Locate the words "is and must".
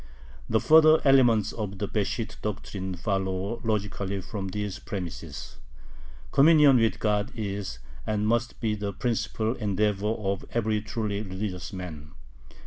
7.35-8.59